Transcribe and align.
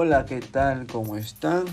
Hola, 0.00 0.26
¿qué 0.26 0.38
tal? 0.38 0.86
¿Cómo 0.86 1.16
están? 1.16 1.64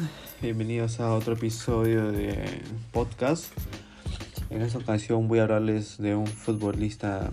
Bienvenidos 0.41 0.99
a 0.99 1.13
otro 1.13 1.35
episodio 1.35 2.11
de 2.11 2.43
podcast. 2.91 3.53
En 4.49 4.63
esta 4.63 4.79
ocasión 4.79 5.27
voy 5.27 5.37
a 5.37 5.43
hablarles 5.43 5.99
de 5.99 6.15
un 6.15 6.25
futbolista 6.25 7.29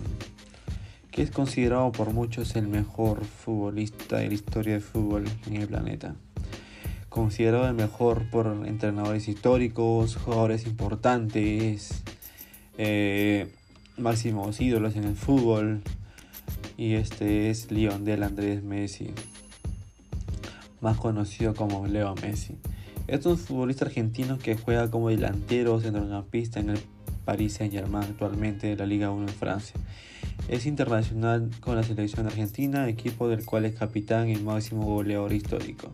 que 1.09 1.23
es 1.23 1.31
considerado 1.31 1.91
por 1.91 2.13
muchos 2.13 2.55
el 2.55 2.67
mejor 2.67 3.25
futbolista 3.25 4.17
de 4.17 4.27
la 4.27 4.33
historia 4.35 4.73
del 4.73 4.83
fútbol 4.83 5.25
en 5.47 5.55
el 5.55 5.67
planeta. 5.67 6.13
Considerado 7.09 7.67
el 7.67 7.73
mejor 7.73 8.29
por 8.29 8.45
entrenadores 8.63 9.27
históricos, 9.27 10.15
jugadores 10.17 10.67
importantes, 10.67 12.03
eh, 12.77 13.51
máximos 13.97 14.61
ídolos 14.61 14.95
en 14.95 15.05
el 15.05 15.15
fútbol. 15.15 15.81
Y 16.77 16.93
este 16.93 17.49
es 17.49 17.71
Lionel 17.71 18.21
Andrés 18.21 18.61
Messi 18.61 19.11
más 20.83 20.97
conocido 20.97 21.55
como 21.55 21.87
Leo 21.87 22.13
Messi. 22.21 22.57
Es 23.07 23.25
un 23.25 23.37
futbolista 23.37 23.85
argentino 23.85 24.37
que 24.37 24.55
juega 24.55 24.91
como 24.91 25.09
delantero 25.09 25.79
centrocampista 25.79 26.59
en 26.59 26.71
el 26.71 26.79
Paris 27.25 27.53
Saint-Germain 27.53 28.03
actualmente 28.03 28.67
de 28.67 28.75
la 28.75 28.85
Liga 28.85 29.09
1 29.09 29.27
en 29.27 29.33
Francia. 29.33 29.75
Es 30.49 30.65
internacional 30.65 31.49
con 31.61 31.77
la 31.77 31.83
selección 31.83 32.27
argentina, 32.27 32.87
equipo 32.89 33.29
del 33.29 33.45
cual 33.45 33.65
es 33.65 33.75
capitán 33.75 34.29
y 34.29 34.35
máximo 34.35 34.83
goleador 34.83 35.31
histórico. 35.31 35.93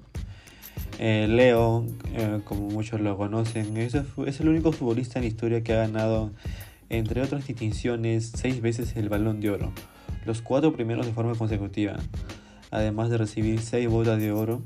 Eh, 0.98 1.28
Leo, 1.30 1.86
eh, 2.16 2.42
como 2.44 2.70
muchos 2.70 3.00
lo 3.00 3.16
conocen, 3.16 3.78
es, 3.78 3.96
es 4.26 4.40
el 4.40 4.50
único 4.50 4.72
futbolista 4.72 5.20
en 5.20 5.26
la 5.26 5.30
historia 5.30 5.64
que 5.64 5.74
ha 5.74 5.78
ganado, 5.78 6.32
entre 6.90 7.22
otras 7.22 7.46
distinciones, 7.46 8.32
seis 8.36 8.60
veces 8.60 8.96
el 8.96 9.08
balón 9.08 9.40
de 9.40 9.52
oro, 9.52 9.72
los 10.26 10.42
cuatro 10.42 10.74
primeros 10.74 11.06
de 11.06 11.14
forma 11.14 11.36
consecutiva, 11.36 11.98
además 12.72 13.10
de 13.10 13.18
recibir 13.18 13.62
seis 13.62 13.88
botas 13.88 14.20
de 14.20 14.32
oro 14.32 14.64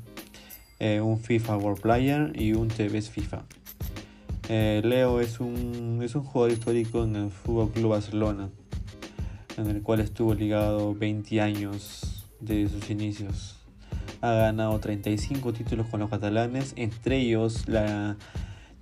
eh, 0.78 1.00
un 1.00 1.18
FIFA 1.18 1.56
World 1.56 1.80
Player 1.80 2.32
y 2.34 2.52
un 2.52 2.68
TVS 2.68 3.10
FIFA. 3.10 3.44
Eh, 4.48 4.82
Leo 4.84 5.20
es 5.20 5.40
un, 5.40 6.00
es 6.02 6.14
un 6.14 6.22
jugador 6.24 6.52
histórico 6.52 7.04
en 7.04 7.16
el 7.16 7.30
Fútbol 7.30 7.70
Club 7.70 7.90
Barcelona, 7.90 8.50
en 9.56 9.68
el 9.68 9.82
cual 9.82 10.00
estuvo 10.00 10.34
ligado 10.34 10.94
20 10.94 11.40
años 11.40 12.26
desde 12.40 12.68
sus 12.68 12.90
inicios. 12.90 13.56
Ha 14.20 14.32
ganado 14.32 14.78
35 14.78 15.52
títulos 15.52 15.86
con 15.86 16.00
los 16.00 16.10
catalanes, 16.10 16.74
entre 16.76 17.18
ellos 17.20 17.68
la 17.68 18.16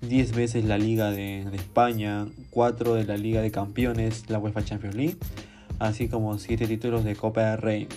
10 0.00 0.34
veces 0.34 0.64
la 0.64 0.78
Liga 0.78 1.10
de, 1.10 1.44
de, 1.48 1.56
España, 1.56 2.26
4 2.50 2.94
de 2.94 3.04
la 3.04 3.16
Liga 3.16 3.40
de 3.40 3.52
Campeones, 3.52 4.28
la 4.28 4.38
UEFA 4.38 4.64
Champions 4.64 4.96
League, 4.96 5.16
así 5.78 6.08
como 6.08 6.38
7 6.38 6.66
títulos 6.66 7.04
de 7.04 7.14
Copa 7.14 7.42
del 7.42 7.58
Rey. 7.58 7.88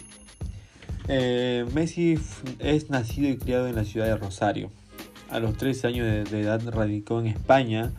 Eh, 1.08 1.66
Messi 1.74 2.18
es 2.58 2.90
nacido 2.90 3.30
y 3.30 3.38
criado 3.38 3.68
en 3.68 3.76
la 3.76 3.86
ciudad 3.86 4.08
de 4.08 4.18
Rosario. 4.18 4.72
A 5.30 5.40
los 5.40 5.56
13 5.58 5.88
años 5.88 6.32
de, 6.32 6.42
edad 6.42 6.62
radicó 6.68 7.20
en 7.20 7.28
España, 7.28 7.92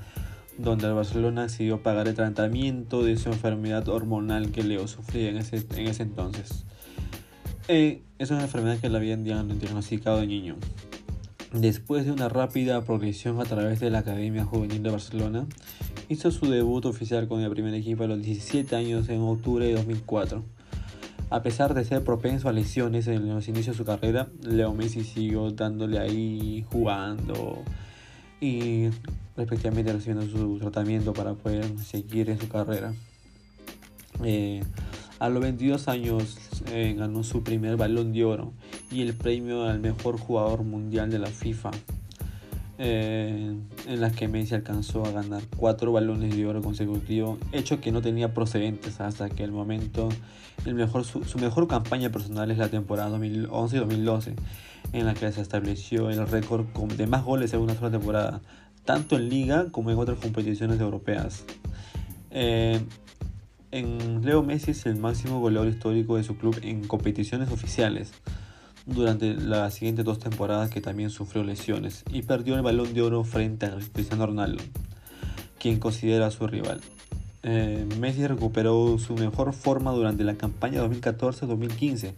donde 0.58 0.88
el 0.88 0.94
Barcelona 0.94 1.42
decidió 1.42 1.82
pagar 1.82 2.08
el 2.08 2.14
tratamiento 2.14 3.04
de 3.04 3.16
su 3.16 3.28
enfermedad 3.28 3.88
hormonal 3.88 4.50
que 4.50 4.64
Leo 4.64 4.88
sufría 4.88 5.28
en 5.30 5.36
ese, 5.38 5.64
en 5.76 5.86
ese 5.86 6.02
entonces. 6.02 6.64
Eh, 7.68 8.02
es 8.18 8.30
una 8.30 8.42
enfermedad 8.42 8.78
que 8.78 8.88
le 8.88 8.96
habían 8.96 9.22
diagnosticado 9.22 10.20
de 10.20 10.26
niño. 10.26 10.56
Después 11.52 12.06
de 12.06 12.12
una 12.12 12.28
rápida 12.28 12.82
progresión 12.84 13.40
a 13.40 13.44
través 13.44 13.78
de 13.80 13.90
la 13.90 14.00
Academia 14.00 14.44
Juvenil 14.44 14.82
de 14.82 14.90
Barcelona, 14.90 15.46
hizo 16.08 16.30
su 16.30 16.50
debut 16.50 16.84
oficial 16.86 17.28
con 17.28 17.40
el 17.40 17.50
primer 17.50 17.74
equipo 17.74 18.04
a 18.04 18.08
los 18.08 18.20
17 18.20 18.74
años 18.74 19.08
en 19.08 19.20
octubre 19.20 19.66
de 19.66 19.74
2004 19.74 20.55
a 21.30 21.42
pesar 21.42 21.74
de 21.74 21.84
ser 21.84 22.04
propenso 22.04 22.48
a 22.48 22.52
lesiones 22.52 23.06
en 23.08 23.28
los 23.28 23.48
inicios 23.48 23.76
de 23.76 23.78
su 23.78 23.84
carrera, 23.84 24.28
Leo 24.42 24.72
Messi 24.74 25.02
siguió 25.02 25.50
dándole 25.50 25.98
ahí 25.98 26.64
jugando 26.70 27.62
y 28.40 28.88
respectivamente 29.36 29.92
recibiendo 29.92 30.26
su 30.26 30.58
tratamiento 30.58 31.12
para 31.12 31.34
poder 31.34 31.78
seguir 31.78 32.30
en 32.30 32.40
su 32.40 32.48
carrera. 32.48 32.94
Eh, 34.24 34.62
a 35.18 35.28
los 35.28 35.42
22 35.42 35.88
años 35.88 36.38
eh, 36.70 36.94
ganó 36.96 37.22
su 37.22 37.42
primer 37.42 37.76
balón 37.76 38.12
de 38.12 38.24
oro 38.24 38.52
y 38.90 39.02
el 39.02 39.14
premio 39.14 39.64
al 39.64 39.80
mejor 39.80 40.18
jugador 40.18 40.62
mundial 40.62 41.10
de 41.10 41.18
la 41.18 41.28
FIFA 41.28 41.70
eh, 42.78 43.56
en 43.86 44.00
las 44.00 44.14
que 44.14 44.28
Messi 44.28 44.54
alcanzó 44.54 45.04
a 45.06 45.10
ganar 45.10 45.42
cuatro 45.56 45.92
balones 45.92 46.36
de 46.36 46.46
oro 46.46 46.60
consecutivos, 46.60 47.38
hecho 47.52 47.80
que 47.80 47.90
no 47.90 48.02
tenía 48.02 48.34
procedentes 48.34 49.00
hasta 49.00 49.30
que 49.30 49.44
el 49.44 49.52
momento, 49.52 50.10
el 50.66 50.74
mejor, 50.74 51.04
su, 51.04 51.38
mejor 51.38 51.68
campaña 51.68 52.10
personal 52.10 52.50
es 52.50 52.58
la 52.58 52.68
temporada 52.68 53.16
2011-2012, 53.18 54.34
en 54.92 55.06
la 55.06 55.14
que 55.14 55.32
se 55.32 55.40
estableció 55.40 56.10
el 56.10 56.26
récord 56.28 56.66
de 56.96 57.06
más 57.06 57.24
goles 57.24 57.54
en 57.54 57.60
una 57.60 57.74
sola 57.74 57.90
temporada, 57.90 58.42
tanto 58.84 59.16
en 59.16 59.30
liga 59.30 59.70
como 59.70 59.90
en 59.90 59.98
otras 59.98 60.18
competiciones 60.18 60.78
europeas. 60.78 61.44
Eh, 62.30 62.78
en 63.70 64.24
Leo 64.24 64.42
Messi 64.42 64.72
es 64.72 64.84
el 64.86 64.96
máximo 64.96 65.40
goleador 65.40 65.68
histórico 65.68 66.16
de 66.16 66.24
su 66.24 66.36
club 66.36 66.58
en 66.62 66.86
competiciones 66.86 67.50
oficiales 67.50 68.12
durante 68.86 69.34
las 69.34 69.74
siguientes 69.74 70.04
dos 70.04 70.18
temporadas 70.20 70.70
que 70.70 70.80
también 70.80 71.10
sufrió 71.10 71.42
lesiones 71.42 72.04
y 72.10 72.22
perdió 72.22 72.54
el 72.54 72.62
balón 72.62 72.94
de 72.94 73.02
oro 73.02 73.24
frente 73.24 73.66
a 73.66 73.76
Cristiano 73.92 74.26
Ronaldo, 74.26 74.62
quien 75.58 75.78
considera 75.78 76.30
su 76.30 76.46
rival. 76.46 76.80
Eh, 77.42 77.86
Messi 78.00 78.26
recuperó 78.26 78.98
su 78.98 79.14
mejor 79.14 79.52
forma 79.52 79.92
durante 79.92 80.24
la 80.24 80.34
campaña 80.34 80.82
2014-2015, 80.84 82.12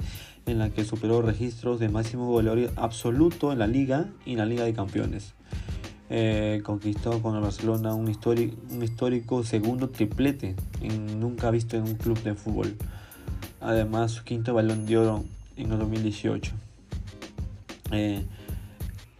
en 0.46 0.58
la 0.58 0.70
que 0.70 0.84
superó 0.84 1.20
registros 1.22 1.80
de 1.80 1.88
máximo 1.88 2.30
goleador 2.30 2.70
absoluto 2.76 3.52
en 3.52 3.58
la 3.58 3.66
liga 3.66 4.06
y 4.24 4.32
en 4.32 4.38
la 4.38 4.46
Liga 4.46 4.64
de 4.64 4.72
Campeones. 4.72 5.34
Eh, 6.10 6.62
conquistó 6.64 7.20
con 7.20 7.36
el 7.36 7.42
Barcelona 7.42 7.92
un, 7.92 8.06
un 8.06 8.82
histórico 8.82 9.44
segundo 9.44 9.90
triplete 9.90 10.56
nunca 11.18 11.50
visto 11.50 11.76
en 11.76 11.82
un 11.82 11.94
club 11.96 12.22
de 12.22 12.34
fútbol. 12.34 12.76
Además, 13.60 14.12
su 14.12 14.24
quinto 14.24 14.54
balón 14.54 14.86
de 14.86 14.96
oro 14.96 15.24
en 15.58 15.72
el 15.72 15.78
2018. 15.78 16.52
Eh, 17.92 18.22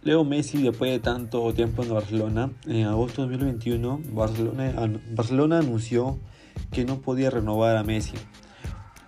Leo 0.01 0.23
Messi, 0.23 0.61
después 0.61 0.91
de 0.91 0.99
tanto 0.99 1.53
tiempo 1.53 1.83
en 1.83 1.89
Barcelona, 1.89 2.51
en 2.65 2.85
agosto 2.87 3.27
de 3.27 3.37
2021, 3.37 4.01
Barcelona, 4.11 4.73
Barcelona 5.11 5.59
anunció 5.59 6.17
que 6.71 6.85
no 6.85 6.99
podía 7.01 7.29
renovar 7.29 7.75
a 7.75 7.83
Messi, 7.83 8.15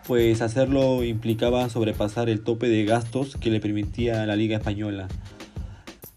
pues 0.05 0.41
hacerlo 0.41 1.03
implicaba 1.03 1.69
sobrepasar 1.69 2.29
el 2.29 2.41
tope 2.41 2.67
de 2.67 2.83
gastos 2.83 3.37
que 3.37 3.49
le 3.51 3.61
permitía 3.61 4.25
la 4.25 4.35
Liga 4.35 4.57
Española. 4.57 5.07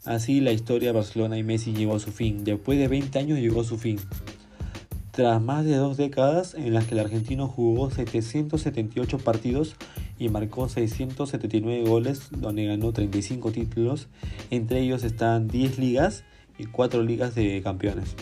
Así 0.04 0.40
la 0.40 0.52
historia 0.52 0.88
de 0.88 0.98
Barcelona 0.98 1.38
y 1.38 1.42
Messi 1.42 1.72
llegó 1.72 1.96
a 1.96 2.00
su 2.00 2.10
fin. 2.10 2.44
Después 2.44 2.78
de 2.78 2.88
20 2.88 3.18
años 3.18 3.38
llegó 3.38 3.60
a 3.60 3.64
su 3.64 3.78
fin. 3.78 3.98
Tras 5.12 5.40
más 5.40 5.64
de 5.64 5.76
dos 5.76 5.96
décadas 5.96 6.54
en 6.54 6.74
las 6.74 6.86
que 6.86 6.94
el 6.94 7.00
argentino 7.00 7.46
jugó 7.46 7.90
778 7.90 9.18
partidos 9.18 9.76
y 10.18 10.28
marcó 10.28 10.68
679 10.68 11.88
goles, 11.88 12.28
donde 12.30 12.66
ganó 12.66 12.92
35 12.92 13.52
títulos, 13.52 14.08
entre 14.50 14.80
ellos 14.80 15.04
están 15.04 15.48
10 15.48 15.78
ligas 15.78 16.24
y 16.58 16.66
4 16.66 17.02
ligas 17.02 17.34
de 17.34 17.60
campeones. 17.62 18.14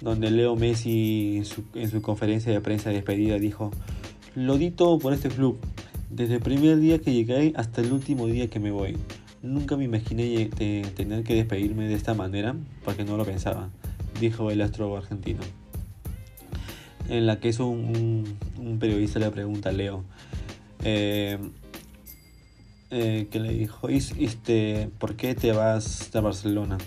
Donde 0.00 0.30
Leo 0.30 0.56
Messi 0.56 1.42
en 1.74 1.90
su, 1.90 2.02
conferencia 2.02 2.52
de 2.52 2.60
prensa 2.60 2.90
de 2.90 2.96
despedida 2.96 3.38
dijo, 3.38 3.70
lo 4.34 4.58
di 4.58 4.70
todo 4.70 4.98
por 4.98 5.12
este 5.12 5.28
club, 5.28 5.58
desde 6.10 6.34
el 6.34 6.40
primer 6.40 6.78
día 6.78 6.98
que 6.98 7.12
llegué 7.12 7.52
hasta 7.56 7.80
el 7.80 7.92
último 7.92 8.26
día 8.26 8.48
que 8.48 8.60
me 8.60 8.70
voy. 8.70 8.96
Nunca 9.42 9.76
me 9.76 9.84
imaginé 9.84 10.48
tener 10.96 11.24
que 11.24 11.34
despedirme 11.34 11.86
de 11.86 11.94
esta 11.94 12.14
manera 12.14 12.56
porque 12.84 13.04
no 13.04 13.16
lo 13.16 13.24
pensaba, 13.24 13.70
dijo 14.20 14.50
el 14.50 14.62
astro 14.62 14.96
argentino 14.96 15.40
en 17.08 17.26
la 17.26 17.38
que 17.40 17.48
es 17.48 17.60
un, 17.60 18.36
periodista 18.80 19.18
le 19.18 19.30
pregunta 19.30 19.70
a 19.70 19.72
Leo 19.72 20.04
eh, 20.84 21.38
eh, 22.90 23.28
que 23.30 23.40
le 23.40 23.52
dijo 23.52 23.88
este, 23.88 24.90
¿por 24.98 25.16
qué 25.16 25.34
te 25.34 25.52
vas 25.52 26.14
a 26.14 26.20
Barcelona? 26.20 26.78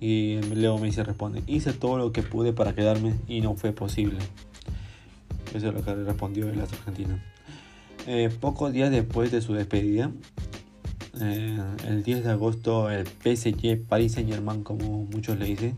y 0.00 0.40
Leo 0.40 0.78
me 0.78 0.86
dice 0.86 1.04
responde 1.04 1.42
hice 1.46 1.74
todo 1.74 1.98
lo 1.98 2.10
que 2.10 2.22
pude 2.22 2.54
para 2.54 2.74
quedarme 2.74 3.16
y 3.28 3.42
no 3.42 3.54
fue 3.54 3.72
posible 3.72 4.18
eso 5.54 5.68
es 5.68 5.74
lo 5.74 5.84
que 5.84 5.94
le 5.94 6.04
respondió 6.04 6.48
el 6.48 6.60
argentino. 6.60 7.18
Eh, 8.06 8.30
pocos 8.40 8.72
días 8.72 8.90
después 8.90 9.30
de 9.30 9.42
su 9.42 9.52
despedida 9.52 10.10
el 11.20 12.02
10 12.02 12.24
de 12.24 12.30
agosto 12.30 12.88
el 12.90 13.06
PSG 13.06 13.84
Paris 13.86 14.12
Saint 14.12 14.30
Germain 14.30 14.62
como 14.62 15.04
muchos 15.04 15.38
le 15.38 15.44
dicen 15.44 15.74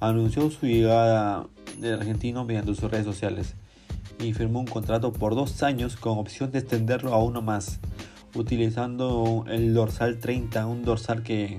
anunció 0.00 0.50
su 0.50 0.66
llegada 0.66 1.46
del 1.78 1.94
argentino 1.94 2.44
mediante 2.44 2.74
sus 2.74 2.90
redes 2.90 3.06
sociales 3.06 3.54
y 4.18 4.32
firmó 4.32 4.60
un 4.60 4.66
contrato 4.66 5.12
por 5.12 5.34
dos 5.34 5.62
años 5.62 5.96
con 5.96 6.18
opción 6.18 6.50
de 6.52 6.60
extenderlo 6.60 7.14
a 7.14 7.22
uno 7.22 7.42
más, 7.42 7.80
utilizando 8.34 9.44
el 9.48 9.74
dorsal 9.74 10.18
30, 10.18 10.66
un 10.66 10.84
dorsal 10.84 11.22
que, 11.22 11.58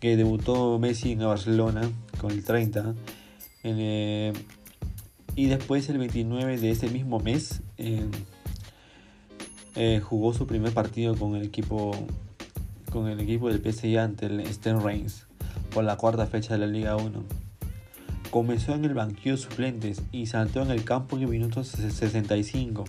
que 0.00 0.16
debutó 0.16 0.78
Messi 0.78 1.12
en 1.12 1.20
Barcelona 1.20 1.90
con 2.20 2.30
el 2.30 2.44
30. 2.44 2.94
Eh, 3.64 4.32
y 5.34 5.46
después 5.46 5.88
el 5.88 5.98
29 5.98 6.58
de 6.58 6.70
ese 6.70 6.88
mismo 6.88 7.18
mes 7.18 7.62
eh, 7.78 8.08
jugó 10.00 10.32
su 10.32 10.46
primer 10.46 10.72
partido 10.72 11.14
con 11.14 11.36
el 11.36 11.44
equipo 11.44 11.94
con 12.90 13.08
el 13.08 13.20
equipo 13.20 13.50
del 13.50 13.60
PSG 13.60 13.98
ante 13.98 14.26
el 14.26 14.46
Stern 14.46 14.82
Reims 14.82 15.26
por 15.74 15.84
la 15.84 15.96
cuarta 15.96 16.26
fecha 16.26 16.54
de 16.54 16.60
la 16.60 16.66
Liga 16.66 16.96
1. 16.96 17.45
Comenzó 18.30 18.74
en 18.74 18.84
el 18.84 18.94
banquillo 18.94 19.36
suplentes 19.36 20.02
y 20.12 20.26
saltó 20.26 20.62
en 20.62 20.70
el 20.70 20.84
campo 20.84 21.16
en 21.16 21.22
el 21.22 21.28
minuto 21.28 21.64
65. 21.64 22.84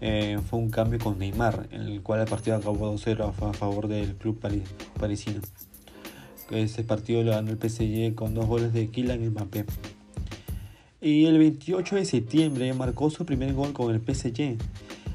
Eh, 0.00 0.38
fue 0.48 0.58
un 0.58 0.70
cambio 0.70 0.98
con 0.98 1.18
Neymar, 1.18 1.68
en 1.72 1.82
el 1.82 2.02
cual 2.02 2.20
el 2.20 2.26
partido 2.26 2.56
acabó 2.56 2.94
2-0 2.94 3.28
a 3.28 3.52
favor 3.52 3.88
del 3.88 4.14
club 4.14 4.38
parisino. 4.98 5.40
Ese 6.50 6.84
partido 6.84 7.22
lo 7.22 7.32
ganó 7.32 7.50
el 7.50 7.58
PSG 7.58 8.14
con 8.14 8.34
dos 8.34 8.46
goles 8.46 8.72
de 8.72 8.88
Kylian 8.88 9.30
Mbappé. 9.30 9.64
Y 11.00 11.26
el 11.26 11.38
28 11.38 11.96
de 11.96 12.04
septiembre 12.04 12.72
marcó 12.74 13.10
su 13.10 13.24
primer 13.24 13.52
gol 13.54 13.72
con 13.72 13.94
el 13.94 14.00
PSG 14.00 14.56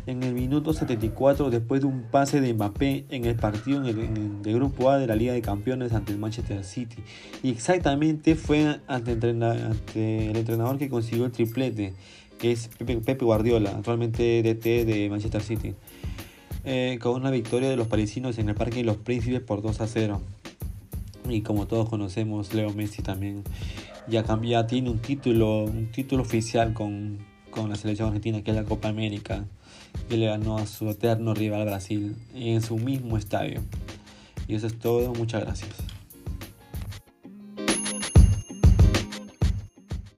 en 0.06 0.24
el 0.24 0.34
minuto 0.34 0.74
74 0.74 1.50
después 1.50 1.82
de 1.82 1.88
un 1.88 2.04
pase 2.04 2.42
de 2.42 2.54
Mbappé 2.54 3.06
en 3.10 3.26
el 3.26 3.36
partido 3.36 3.82
de 3.82 4.54
Grupo 4.54 4.90
A 4.90 4.98
de 4.98 5.08
la 5.08 5.16
Liga 5.16 5.34
de 5.34 5.42
Campeones 5.42 5.94
ante 5.94 6.12
el 6.12 6.20
Manchester 6.20 6.64
City. 6.64 6.98
Y 7.42 7.50
exactamente 7.50 8.36
fue 8.36 8.80
ante, 8.88 9.14
el 9.14 10.36
entrenador 10.36 10.78
que 10.78 10.90
consiguió 10.90 11.26
el 11.26 11.32
triplete, 11.32 11.94
que 12.38 12.52
es 12.52 12.70
Pepe, 12.78 13.24
Guardiola, 13.24 13.72
actualmente 13.72 14.44
DT 14.44 14.86
de 14.86 15.08
Manchester 15.10 15.42
City. 15.42 15.76
Eh, 16.66 16.98
con 17.02 17.16
una 17.16 17.30
victoria 17.30 17.70
de 17.70 17.76
los 17.76 17.88
parisinos 17.88 18.38
en 18.38 18.50
el 18.50 18.56
Parque 18.56 18.78
de 18.78 18.84
los 18.84 18.98
Príncipes 18.98 19.42
por 19.42 19.62
2 19.62 19.82
a 19.82 19.88
0. 19.88 20.22
Y 21.30 21.42
como 21.42 21.68
todos 21.68 21.90
conocemos, 21.90 22.54
Leo 22.54 22.74
Messi 22.74 23.02
también 23.02 23.44
ya, 24.08 24.24
cambia, 24.24 24.68
tiene 24.68 24.90
un 24.90 25.00
título, 25.00 25.64
un 25.64 25.88
título 25.92 26.24
oficial 26.24 26.74
con, 26.74 27.20
con 27.54 27.70
la 27.70 27.76
selección 27.76 28.08
argentina, 28.08 28.44
que 28.44 28.52
es 28.52 28.58
la 28.58 28.64
Copa 28.64 28.90
América 28.90 29.46
que 30.10 30.18
le 30.18 30.26
ganó 30.26 30.58
a 30.58 30.66
su 30.66 30.90
eterno 30.90 31.34
rival 31.34 31.66
Brasil 31.66 32.16
en 32.34 32.62
su 32.62 32.78
mismo 32.78 33.18
estadio. 33.18 33.62
Y 34.48 34.56
eso 34.56 34.68
es 34.68 34.78
todo, 34.78 35.14
muchas 35.14 35.42
gracias. 35.42 35.93